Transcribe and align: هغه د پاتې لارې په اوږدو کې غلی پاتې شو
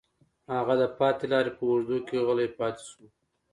هغه 0.55 0.73
د 0.81 0.83
پاتې 0.97 1.25
لارې 1.31 1.51
په 1.57 1.63
اوږدو 1.69 1.97
کې 2.07 2.17
غلی 2.27 2.47
پاتې 2.59 2.83
شو 2.89 3.03